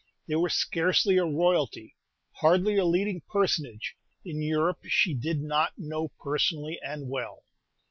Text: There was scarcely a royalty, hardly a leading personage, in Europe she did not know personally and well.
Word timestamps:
There 0.27 0.39
was 0.39 0.55
scarcely 0.55 1.17
a 1.17 1.25
royalty, 1.25 1.95
hardly 2.37 2.75
a 2.75 2.85
leading 2.85 3.21
personage, 3.31 3.93
in 4.25 4.41
Europe 4.41 4.79
she 4.87 5.13
did 5.13 5.41
not 5.43 5.73
know 5.77 6.07
personally 6.19 6.79
and 6.83 7.07
well. 7.07 7.43